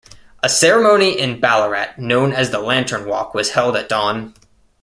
[0.41, 4.33] A ceremony in Ballarat known as the lantern walk was held at dawn.